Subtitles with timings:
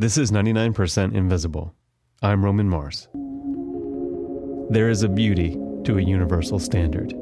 [0.00, 1.74] This is 99% Invisible.
[2.22, 3.08] I'm Roman Mars.
[4.70, 7.12] There is a beauty to a universal standard.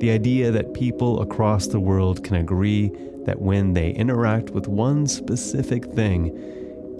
[0.00, 2.90] The idea that people across the world can agree
[3.24, 6.36] that when they interact with one specific thing,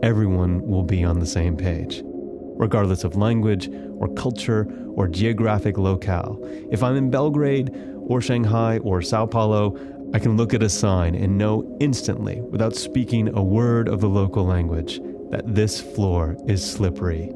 [0.04, 6.38] everyone will be on the same page, regardless of language or culture or geographic locale.
[6.70, 7.72] If I'm in Belgrade
[8.06, 9.76] or Shanghai or Sao Paulo,
[10.14, 14.08] I can look at a sign and know instantly, without speaking a word of the
[14.08, 15.00] local language,
[15.34, 17.28] that this floor is slippery,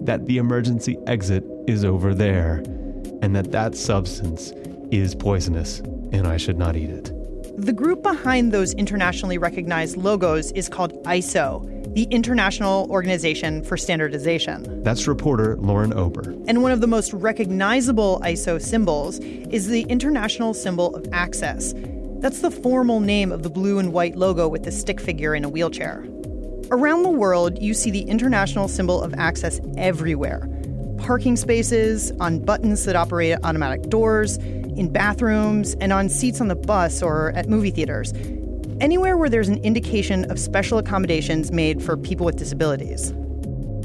[0.00, 2.56] that the emergency exit is over there,
[3.22, 4.52] and that that substance
[4.90, 5.78] is poisonous
[6.12, 7.12] and I should not eat it.
[7.56, 14.82] The group behind those internationally recognized logos is called ISO, the International Organization for Standardization.
[14.82, 16.34] That's reporter Lauren Ober.
[16.48, 21.72] And one of the most recognizable ISO symbols is the International Symbol of Access.
[22.18, 25.44] That's the formal name of the blue and white logo with the stick figure in
[25.44, 26.04] a wheelchair.
[26.74, 30.48] Around the world, you see the international symbol of access everywhere
[30.98, 36.56] parking spaces, on buttons that operate automatic doors, in bathrooms, and on seats on the
[36.56, 38.12] bus or at movie theaters.
[38.80, 43.12] Anywhere where there's an indication of special accommodations made for people with disabilities.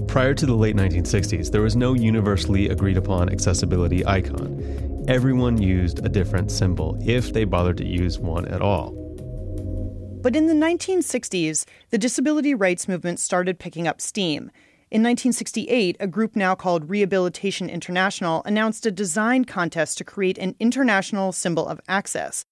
[0.08, 5.06] Prior to the late 1960s, there was no universally agreed upon accessibility icon.
[5.08, 9.09] Everyone used a different symbol if they bothered to use one at all.
[10.22, 14.52] But in the 1960s, the disability rights movement started picking up steam.
[14.92, 20.56] In 1968, a group now called Rehabilitation International announced a design contest to create an
[20.60, 22.44] international symbol of access.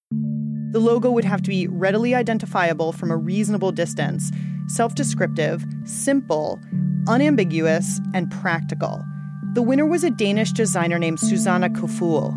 [0.70, 4.30] The logo would have to be readily identifiable from a reasonable distance,
[4.68, 6.58] self descriptive, simple,
[7.06, 9.04] unambiguous, and practical.
[9.52, 12.34] The winner was a Danish designer named Susanna Koeful.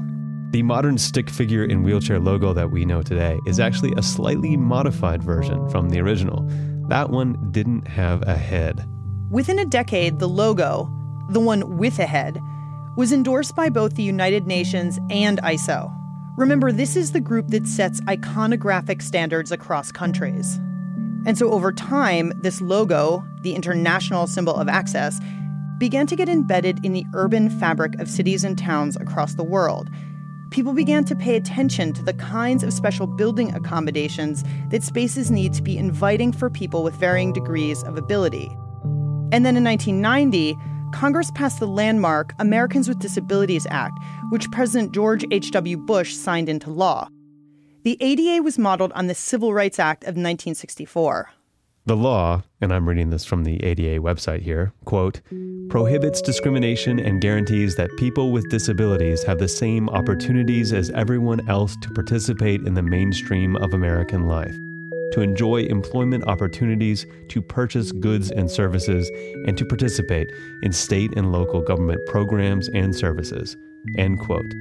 [0.52, 4.58] The modern stick figure in wheelchair logo that we know today is actually a slightly
[4.58, 6.46] modified version from the original.
[6.90, 8.86] That one didn't have a head.
[9.30, 10.92] Within a decade, the logo,
[11.30, 12.42] the one with a head,
[12.98, 15.90] was endorsed by both the United Nations and ISO.
[16.36, 20.58] Remember, this is the group that sets iconographic standards across countries.
[21.26, 25.18] And so over time, this logo, the international symbol of access,
[25.78, 29.90] began to get embedded in the urban fabric of cities and towns across the world
[30.52, 35.54] people began to pay attention to the kinds of special building accommodations that spaces need
[35.54, 38.50] to be inviting for people with varying degrees of ability.
[39.32, 40.58] And then in 1990,
[40.94, 43.98] Congress passed the landmark Americans with Disabilities Act,
[44.30, 45.78] which President George H.W.
[45.78, 47.08] Bush signed into law.
[47.84, 51.30] The ADA was modeled on the Civil Rights Act of 1964.
[51.88, 55.22] The law, and I'm reading this from the ADA website here, quote,
[55.70, 61.76] prohibits discrimination and guarantees that people with disabilities have the same opportunities as everyone else
[61.82, 64.54] to participate in the mainstream of American life,
[65.14, 69.10] to enjoy employment opportunities, to purchase goods and services,
[69.48, 70.28] and to participate
[70.62, 73.58] in state and local government programs and services,
[73.98, 74.54] end quote.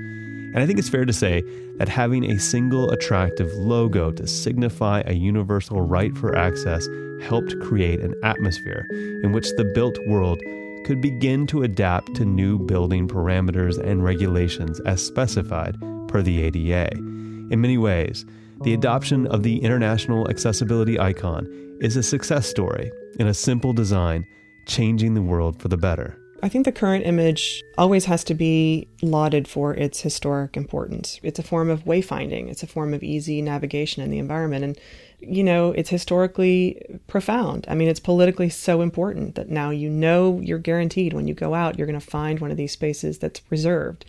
[0.52, 1.42] And I think it's fair to say
[1.76, 6.88] that having a single attractive logo to signify a universal right for access
[7.22, 8.86] helped create an atmosphere
[9.22, 10.40] in which the built world
[10.84, 15.76] could begin to adapt to new building parameters and regulations as specified
[16.08, 16.90] per the ADA.
[16.96, 18.24] In many ways,
[18.62, 21.46] the adoption of the international accessibility icon
[21.80, 24.26] is a success story in a simple design,
[24.66, 26.19] changing the world for the better.
[26.42, 31.20] I think the current image always has to be lauded for its historic importance.
[31.22, 34.64] It's a form of wayfinding, it's a form of easy navigation in the environment.
[34.64, 34.78] And,
[35.20, 37.66] you know, it's historically profound.
[37.68, 41.54] I mean, it's politically so important that now you know you're guaranteed when you go
[41.54, 44.06] out, you're going to find one of these spaces that's reserved.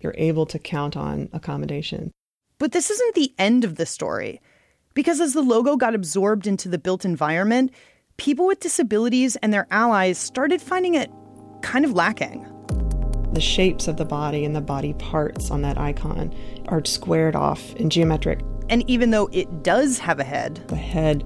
[0.00, 2.10] You're able to count on accommodation.
[2.58, 4.40] But this isn't the end of the story.
[4.94, 7.70] Because as the logo got absorbed into the built environment,
[8.16, 11.10] people with disabilities and their allies started finding it
[11.62, 12.46] kind of lacking.
[13.32, 16.34] The shapes of the body and the body parts on that icon
[16.68, 18.40] are squared off and geometric.
[18.68, 21.24] And even though it does have a head, the head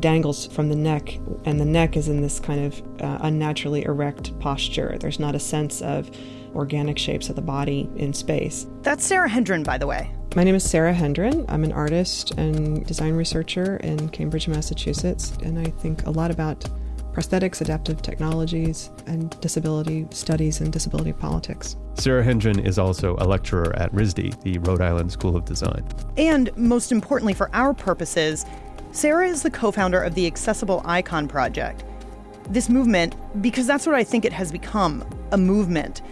[0.00, 4.38] dangles from the neck, and the neck is in this kind of uh, unnaturally erect
[4.38, 4.96] posture.
[4.98, 6.10] There's not a sense of
[6.54, 8.66] organic shapes of the body in space.
[8.82, 10.10] That's Sarah Hendren, by the way.
[10.34, 11.44] My name is Sarah Hendren.
[11.48, 16.64] I'm an artist and design researcher in Cambridge, Massachusetts, and I think a lot about
[17.12, 21.76] prosthetics, adaptive technologies, and disability studies and disability politics.
[21.94, 25.86] Sarah Hendren is also a lecturer at RISD, the Rhode Island School of Design.
[26.16, 28.46] And most importantly for our purposes,
[28.92, 31.84] Sarah is the co founder of the Accessible Icon Project.
[32.48, 36.02] This movement, because that's what I think it has become a movement,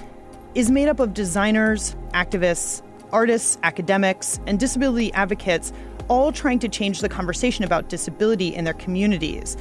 [0.55, 2.83] is made up of designers, activists,
[3.13, 5.73] artists, academics, and disability advocates
[6.09, 9.57] all trying to change the conversation about disability in their communities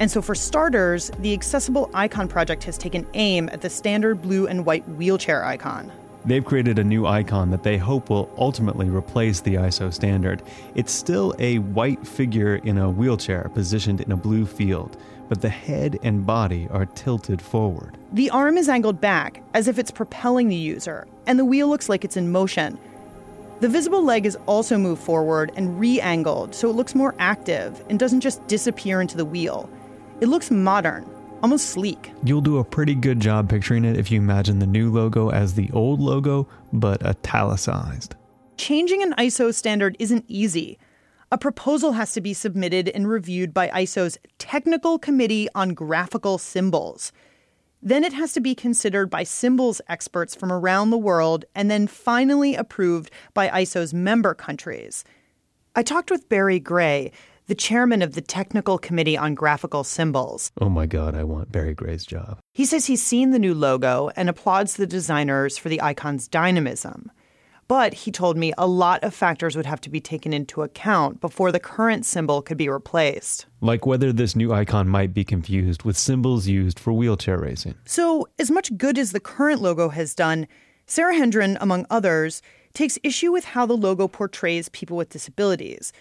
[0.00, 4.46] And so, for starters, the Accessible Icon Project has taken aim at the standard blue
[4.46, 5.92] and white wheelchair icon.
[6.24, 10.42] They've created a new icon that they hope will ultimately replace the ISO standard.
[10.74, 14.96] It's still a white figure in a wheelchair positioned in a blue field,
[15.28, 17.98] but the head and body are tilted forward.
[18.12, 21.90] The arm is angled back, as if it's propelling the user, and the wheel looks
[21.90, 22.78] like it's in motion.
[23.60, 27.84] The visible leg is also moved forward and re angled so it looks more active
[27.90, 29.68] and doesn't just disappear into the wheel.
[30.20, 31.08] It looks modern,
[31.42, 32.12] almost sleek.
[32.24, 35.54] You'll do a pretty good job picturing it if you imagine the new logo as
[35.54, 38.16] the old logo, but italicized.
[38.58, 40.78] Changing an ISO standard isn't easy.
[41.32, 47.12] A proposal has to be submitted and reviewed by ISO's Technical Committee on Graphical Symbols.
[47.82, 51.86] Then it has to be considered by symbols experts from around the world and then
[51.86, 55.02] finally approved by ISO's member countries.
[55.74, 57.10] I talked with Barry Gray,
[57.46, 60.52] the chairman of the Technical Committee on Graphical Symbols.
[60.60, 62.38] Oh my God, I want Barry Gray's job.
[62.54, 67.10] He says he's seen the new logo and applauds the designers for the icon's dynamism.
[67.70, 71.20] But he told me a lot of factors would have to be taken into account
[71.20, 73.46] before the current symbol could be replaced.
[73.60, 77.76] Like whether this new icon might be confused with symbols used for wheelchair racing.
[77.84, 80.48] So, as much good as the current logo has done,
[80.86, 82.42] Sarah Hendren, among others,
[82.74, 85.92] takes issue with how the logo portrays people with disabilities.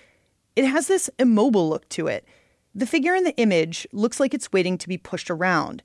[0.59, 2.25] It has this immobile look to it.
[2.75, 5.81] The figure in the image looks like it's waiting to be pushed around.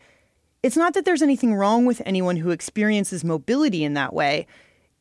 [0.64, 4.48] It's not that there's anything wrong with anyone who experiences mobility in that way.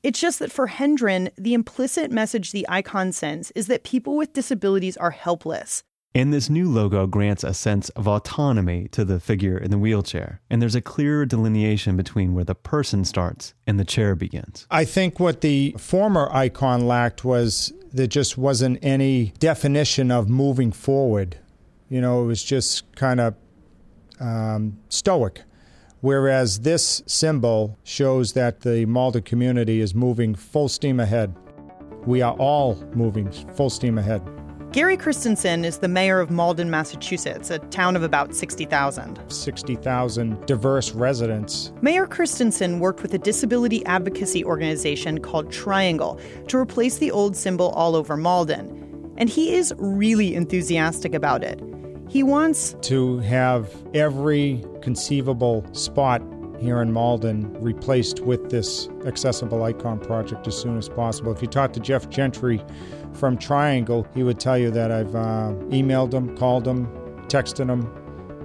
[0.04, 4.34] It's just that for Hendren, the implicit message the icon sends is that people with
[4.34, 5.84] disabilities are helpless.
[6.16, 10.42] And this new logo grants a sense of autonomy to the figure in the wheelchair.
[10.48, 14.68] And there's a clearer delineation between where the person starts and the chair begins.
[14.70, 20.72] I think what the former icon lacked was there just wasn't any definition of moving
[20.72, 21.38] forward.
[21.90, 23.36] You know, it was just kind of
[24.20, 25.42] um, stoic.
[26.02, 31.34] Whereas this symbol shows that the Malden community is moving full steam ahead.
[32.06, 34.22] We are all moving full steam ahead.
[34.74, 39.20] Gary Christenson is the mayor of Malden, Massachusetts, a town of about 60,000.
[39.32, 41.72] 60,000 diverse residents.
[41.84, 47.70] Mayor Christenson worked with a disability advocacy organization called Triangle to replace the old symbol
[47.70, 49.14] all over Malden.
[49.16, 51.62] And he is really enthusiastic about it.
[52.10, 56.24] He wants to have every conceivable spot
[56.60, 61.32] here in Malden replaced with this accessible icon project as soon as possible.
[61.32, 62.64] If you talk to Jeff Gentry
[63.14, 66.88] from Triangle, he would tell you that I've uh, emailed him, called him,
[67.28, 67.88] texted him,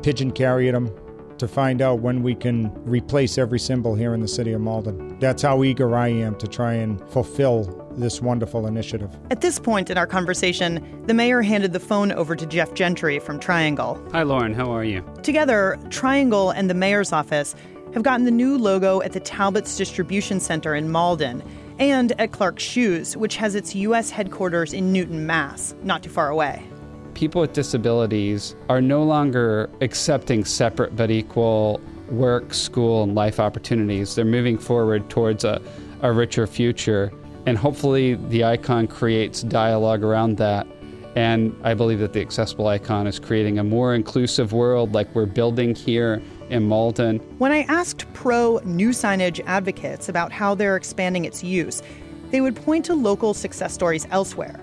[0.03, 0.91] pigeon carried him
[1.39, 5.19] to find out when we can replace every symbol here in the city of Malden.
[5.21, 9.17] That's how eager I am to try and fulfill this wonderful initiative.
[9.31, 13.19] At this point in our conversation, the mayor handed the phone over to Jeff Gentry
[13.19, 14.01] from Triangle.
[14.13, 14.55] Hi, Lauren.
[14.55, 15.05] How are you?
[15.23, 17.55] Together, Triangle and the mayor's office
[17.95, 21.43] have gotten the new logo at the Talbot's Distribution Center in Malden
[21.79, 24.11] and at Clark's Shoes, which has its U.S.
[24.11, 26.63] headquarters in Newton, Mass., not too far away.
[27.15, 34.15] People with disabilities are no longer accepting separate but equal work, school, and life opportunities.
[34.15, 35.61] They're moving forward towards a,
[36.03, 37.13] a richer future.
[37.47, 40.67] And hopefully, the icon creates dialogue around that.
[41.17, 45.27] And I believe that the accessible icon is creating a more inclusive world like we're
[45.27, 47.19] building here in Malden.
[47.39, 51.83] When I asked pro new signage advocates about how they're expanding its use,
[52.31, 54.61] they would point to local success stories elsewhere.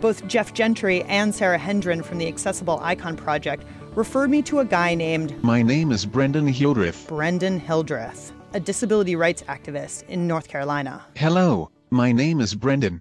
[0.00, 4.64] Both Jeff Gentry and Sarah Hendren from the Accessible Icon Project referred me to a
[4.64, 7.06] guy named My name is Brendan Hildreth.
[7.08, 11.04] Brendan Hildreth, a disability rights activist in North Carolina.
[11.16, 13.00] Hello, my name is Brendan.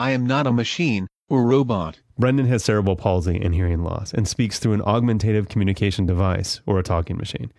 [0.00, 2.00] I am not a machine or robot.
[2.18, 6.78] Brendan has cerebral palsy and hearing loss and speaks through an augmentative communication device or
[6.78, 7.52] a talking machine.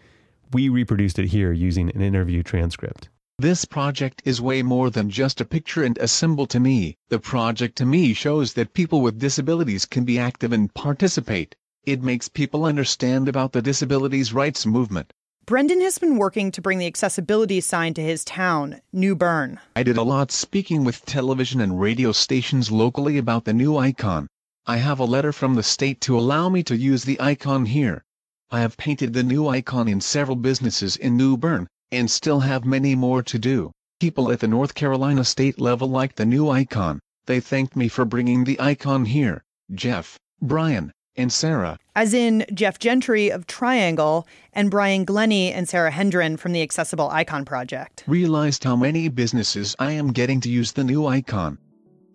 [0.54, 3.10] We reproduced it here using an interview transcript.
[3.40, 6.96] This project is way more than just a picture and a symbol to me.
[7.10, 11.56] The project to me shows that people with disabilities can be active and participate.
[11.84, 15.12] It makes people understand about the disabilities rights movement.
[15.48, 19.60] Brendan has been working to bring the accessibility sign to his town, New Bern.
[19.76, 24.28] I did a lot speaking with television and radio stations locally about the new icon.
[24.68, 28.06] I have a letter from the state to allow me to use the icon here.
[28.54, 32.66] I have painted the new icon in several businesses in New Bern, and still have
[32.66, 33.72] many more to do.
[34.00, 37.00] People at the North Carolina state level like the new icon.
[37.26, 39.44] They thanked me for bringing the icon here.
[39.74, 41.80] Jeff, Brian, and Sarah.
[41.96, 47.10] As in Jeff Gentry of Triangle and Brian Glenney and Sarah Hendren from the Accessible
[47.10, 48.04] Icon Project.
[48.06, 51.58] Realized how many businesses I am getting to use the new icon.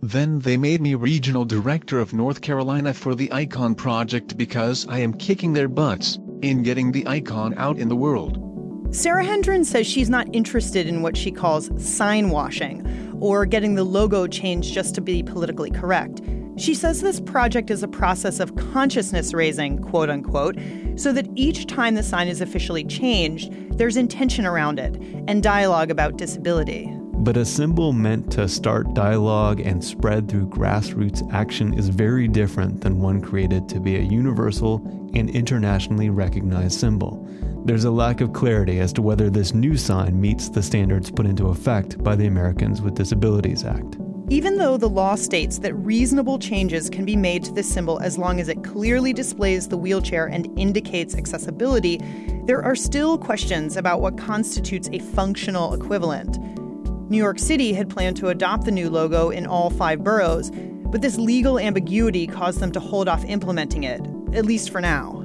[0.01, 5.01] Then they made me regional director of North Carolina for the Icon project because I
[5.01, 8.45] am kicking their butts in getting the icon out in the world.
[8.91, 12.87] Sarah Hendren says she's not interested in what she calls sign washing
[13.21, 16.23] or getting the logo changed just to be politically correct.
[16.57, 20.59] She says this project is a process of consciousness raising, quote unquote,
[20.97, 24.97] so that each time the sign is officially changed, there's intention around it
[25.29, 26.98] and dialogue about disability.
[27.21, 32.81] But a symbol meant to start dialogue and spread through grassroots action is very different
[32.81, 34.77] than one created to be a universal
[35.15, 37.29] and internationally recognized symbol.
[37.65, 41.27] There's a lack of clarity as to whether this new sign meets the standards put
[41.27, 43.99] into effect by the Americans with Disabilities Act.
[44.31, 48.17] Even though the law states that reasonable changes can be made to this symbol as
[48.17, 51.99] long as it clearly displays the wheelchair and indicates accessibility,
[52.45, 56.38] there are still questions about what constitutes a functional equivalent.
[57.09, 61.01] New York City had planned to adopt the new logo in all five boroughs, but
[61.01, 64.01] this legal ambiguity caused them to hold off implementing it,
[64.35, 65.25] at least for now.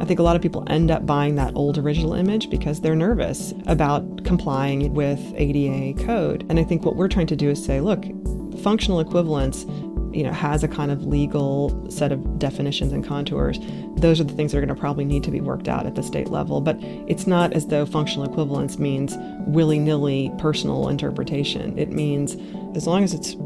[0.00, 2.94] I think a lot of people end up buying that old original image because they're
[2.94, 6.46] nervous about complying with ADA code.
[6.48, 8.04] And I think what we're trying to do is say, look,
[8.60, 9.64] functional equivalence
[10.14, 13.58] you know has a kind of legal set of definitions and contours
[13.96, 15.94] those are the things that are going to probably need to be worked out at
[15.94, 16.60] the state level.
[16.60, 16.76] But
[17.08, 19.14] it's not as though functional equivalence means
[19.46, 21.78] willy-nilly personal interpretation.
[21.78, 22.36] It means
[22.76, 23.36] as long as it's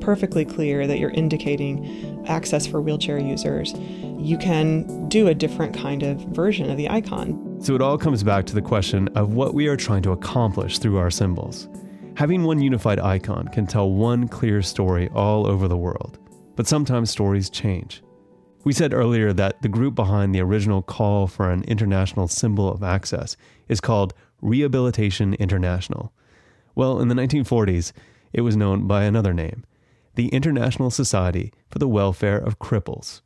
[0.00, 3.74] perfectly clear that you're indicating access for wheelchair users
[4.18, 7.58] you can do a different kind of version of the icon.
[7.62, 10.78] So it all comes back to the question of what we are trying to accomplish
[10.78, 11.68] through our symbols
[12.20, 16.18] Having one unified icon can tell one clear story all over the world,
[16.54, 18.02] but sometimes stories change.
[18.62, 22.82] We said earlier that the group behind the original call for an international symbol of
[22.82, 24.12] access is called
[24.42, 26.12] Rehabilitation International.
[26.74, 27.92] Well, in the 1940s,
[28.34, 29.64] it was known by another name
[30.14, 33.22] the International Society for the Welfare of Cripples.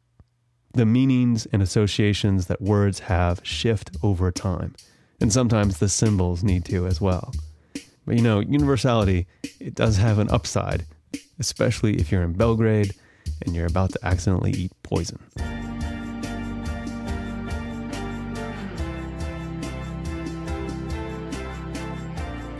[0.72, 4.76] The meanings and associations that words have shift over time,
[5.20, 7.32] and sometimes the symbols need to as well.
[8.06, 9.26] But you know, universality,
[9.60, 10.84] it does have an upside,
[11.38, 12.94] especially if you're in Belgrade
[13.44, 15.18] and you're about to accidentally eat poison.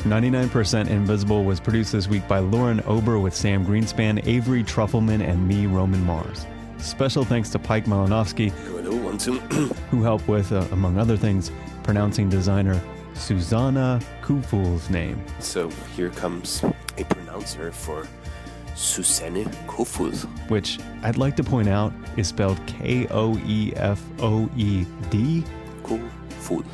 [0.07, 5.27] Ninety-nine percent Invisible was produced this week by Lauren Ober with Sam Greenspan, Avery Trufelman,
[5.27, 6.47] and me, Roman Mars.
[6.77, 8.51] Special thanks to Pike Malinowski,
[9.91, 11.51] who helped with, uh, among other things,
[11.83, 12.79] pronouncing designer
[13.15, 15.25] Susanna Kuful's name.
[15.39, 16.63] So here comes
[16.99, 18.07] a pronouncer for
[18.75, 20.15] Susanne Kofod.
[20.51, 25.45] Which I'd like to point out is spelled K O E F O E D.
[25.83, 26.67] Kofod.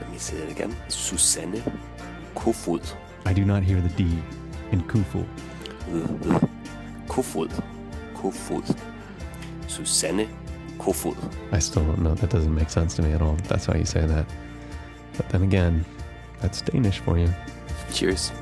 [0.00, 0.74] Let me say that again.
[0.88, 1.62] Susanne
[2.34, 2.94] Kofod.
[3.26, 4.22] I do not hear the D
[4.70, 5.26] in Kuful.
[7.08, 7.50] Kofod.
[8.14, 8.78] Kofod.
[9.66, 10.28] Susanne
[10.78, 11.16] Kofod.
[11.50, 12.14] I still don't know.
[12.14, 13.36] That doesn't make sense to me at all.
[13.48, 14.26] That's how you say that.
[15.22, 15.84] But then again,
[16.40, 17.32] that's Danish for you.
[17.92, 18.32] Cheers.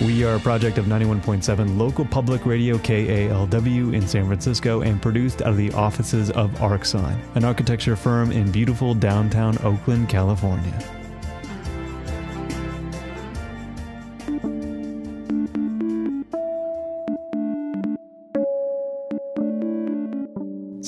[0.00, 5.42] We are a project of 91.7 local public radio KALW in San Francisco and produced
[5.42, 11.01] out of the offices of Arcsine, an architecture firm in beautiful downtown Oakland, California.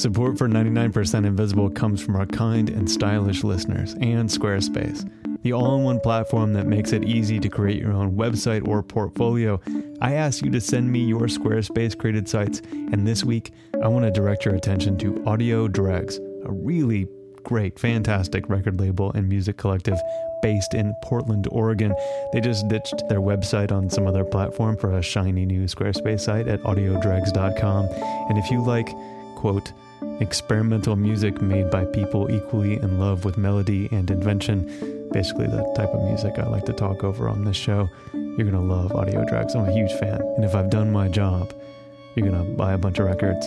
[0.05, 5.11] Support for 99% Invisible comes from our kind and stylish listeners and Squarespace,
[5.43, 8.83] the all in one platform that makes it easy to create your own website or
[8.83, 9.59] portfolio.
[10.03, 14.05] I asked you to send me your Squarespace created sites, and this week I want
[14.05, 17.09] to direct your attention to Audio Dregs, a really
[17.43, 19.99] great, fantastic record label and music collective
[20.43, 21.95] based in Portland, Oregon.
[22.35, 26.47] They just ditched their website on some other platform for a shiny new Squarespace site
[26.47, 27.87] at audiodregs.com.
[28.29, 28.91] And if you like,
[29.37, 29.73] quote,
[30.21, 35.09] experimental music made by people equally in love with melody and invention.
[35.13, 37.89] Basically, the type of music I like to talk over on this show.
[38.13, 39.55] You're going to love Audio Dregs.
[39.55, 40.21] I'm a huge fan.
[40.37, 41.53] And if I've done my job,
[42.15, 43.47] you're going to buy a bunch of records,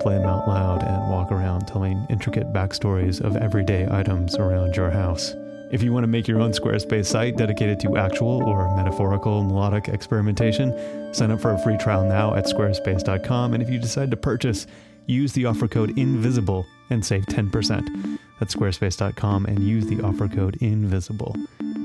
[0.00, 4.90] play them out loud, and walk around telling intricate backstories of everyday items around your
[4.90, 5.34] house.
[5.70, 9.88] If you want to make your own Squarespace site dedicated to actual or metaphorical melodic
[9.88, 13.54] experimentation, sign up for a free trial now at squarespace.com.
[13.54, 14.66] And if you decide to purchase,
[15.06, 18.18] use the offer code INVISIBLE and save 10%.
[18.40, 21.36] That's squarespace.com and use the offer code INVISIBLE.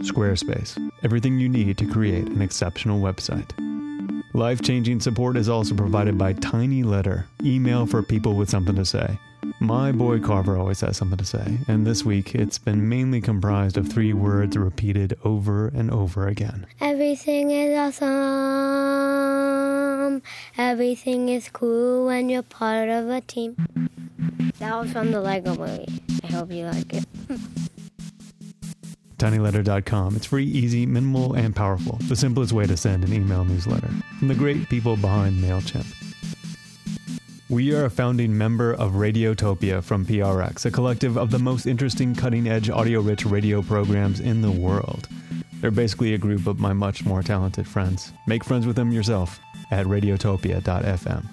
[0.01, 3.51] Squarespace, everything you need to create an exceptional website.
[4.33, 8.85] Life changing support is also provided by Tiny Letter, email for people with something to
[8.85, 9.17] say.
[9.59, 13.77] My boy Carver always has something to say, and this week it's been mainly comprised
[13.77, 16.67] of three words repeated over and over again.
[16.79, 18.78] Everything is awesome.
[20.59, 20.69] Dream.
[20.69, 23.55] Everything is cool when you're part of a team.
[24.59, 26.01] That was from the Lego movie.
[26.23, 27.05] I hope you like it.
[29.17, 30.15] tinyletter.com.
[30.15, 31.97] It's free, easy, minimal, and powerful.
[32.07, 35.87] The simplest way to send an email newsletter from the great people behind MailChimp.
[37.49, 42.13] We are a founding member of Radiotopia from PRX, a collective of the most interesting,
[42.13, 45.09] cutting edge, audio rich radio programs in the world.
[45.59, 48.13] They're basically a group of my much more talented friends.
[48.27, 49.39] Make friends with them yourself
[49.71, 51.25] at radiotopia.fm.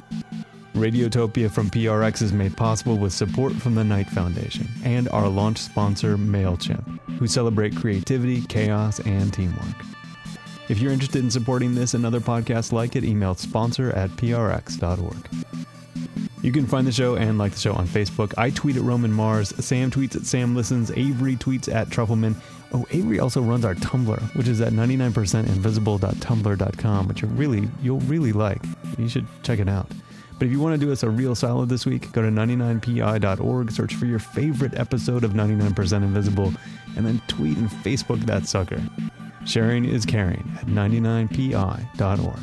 [0.75, 5.59] Radiotopia from PRX is made possible with support from the Knight Foundation and our launch
[5.59, 9.75] sponsor, MailChimp, who celebrate creativity, chaos, and teamwork.
[10.69, 15.29] If you're interested in supporting this and other podcasts like it, email sponsor at prx.org.
[16.43, 18.35] You can find the show and like the show on Facebook.
[18.37, 19.55] I tweet at Roman Mars.
[19.65, 20.91] Sam tweets at Sam Listens.
[20.91, 22.37] Avery tweets at Trufelman.
[22.73, 28.33] Oh, Avery also runs our Tumblr, which is at 99percentinvisible.tumblr.com, which you really, you'll really
[28.33, 28.61] like.
[28.99, 29.91] You should check it out.
[30.39, 33.71] But if you want to do us a real solid this week, go to 99pi.org,
[33.71, 36.53] search for your favorite episode of 99% Invisible,
[36.97, 38.83] and then tweet and Facebook that sucker.
[39.47, 42.41] Sharing is caring at 99pi.org.